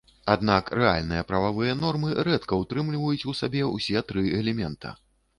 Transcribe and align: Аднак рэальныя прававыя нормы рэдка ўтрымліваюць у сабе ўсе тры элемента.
Аднак 0.33 0.69
рэальныя 0.77 1.25
прававыя 1.31 1.75
нормы 1.81 2.15
рэдка 2.27 2.57
ўтрымліваюць 2.61 3.27
у 3.33 3.35
сабе 3.41 3.61
ўсе 3.75 4.01
тры 4.13 4.23
элемента. 4.39 4.95